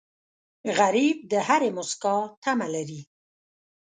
[0.77, 3.01] غریب د هرې موسکا تمه لري